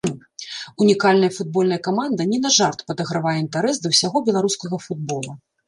Унікальная 0.85 1.29
футбольная 1.37 1.79
каманда 1.89 2.27
не 2.33 2.39
на 2.47 2.53
жарт 2.57 2.79
падагравае 2.89 3.37
інтарэс 3.45 3.75
да 3.87 3.95
ўсяго 3.95 4.17
беларускага 4.33 4.85
футбола. 4.89 5.41